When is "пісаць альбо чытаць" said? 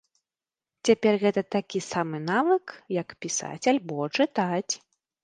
3.27-4.73